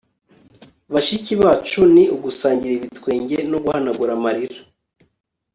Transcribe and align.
bashiki 0.93 1.33
bacu 1.41 1.79
ni 1.93 2.03
ugusangira 2.15 2.73
ibitwenge 2.79 3.37
no 3.51 3.57
guhanagura 3.63 4.11
amarira 4.17 4.59